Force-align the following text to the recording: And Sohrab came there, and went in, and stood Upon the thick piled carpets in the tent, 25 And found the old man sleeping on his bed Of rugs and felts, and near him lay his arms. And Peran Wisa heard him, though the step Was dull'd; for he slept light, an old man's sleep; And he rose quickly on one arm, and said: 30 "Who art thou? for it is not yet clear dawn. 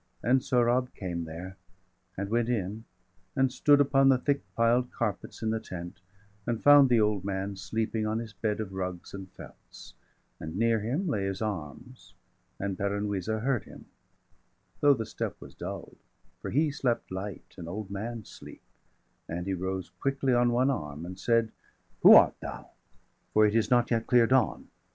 And 0.23 0.41
Sohrab 0.41 0.95
came 0.95 1.25
there, 1.25 1.57
and 2.17 2.31
went 2.31 2.49
in, 2.49 2.85
and 3.35 3.51
stood 3.53 3.79
Upon 3.79 4.09
the 4.09 4.17
thick 4.17 4.41
piled 4.55 4.91
carpets 4.91 5.43
in 5.43 5.51
the 5.51 5.59
tent, 5.59 6.01
25 6.45 6.47
And 6.47 6.63
found 6.63 6.89
the 6.89 6.99
old 6.99 7.23
man 7.23 7.55
sleeping 7.55 8.07
on 8.07 8.17
his 8.17 8.33
bed 8.33 8.59
Of 8.59 8.73
rugs 8.73 9.13
and 9.13 9.29
felts, 9.29 9.93
and 10.39 10.55
near 10.57 10.79
him 10.79 11.07
lay 11.07 11.25
his 11.25 11.39
arms. 11.39 12.15
And 12.59 12.79
Peran 12.79 13.09
Wisa 13.09 13.41
heard 13.41 13.65
him, 13.65 13.85
though 14.79 14.95
the 14.95 15.05
step 15.05 15.39
Was 15.39 15.53
dull'd; 15.53 15.97
for 16.41 16.49
he 16.49 16.71
slept 16.71 17.11
light, 17.11 17.53
an 17.59 17.67
old 17.67 17.91
man's 17.91 18.27
sleep; 18.27 18.63
And 19.29 19.45
he 19.45 19.53
rose 19.53 19.91
quickly 19.99 20.33
on 20.33 20.51
one 20.51 20.71
arm, 20.71 21.05
and 21.05 21.19
said: 21.19 21.49
30 22.01 22.01
"Who 22.01 22.13
art 22.15 22.39
thou? 22.39 22.71
for 23.35 23.45
it 23.45 23.53
is 23.53 23.69
not 23.69 23.91
yet 23.91 24.07
clear 24.07 24.25
dawn. 24.25 24.67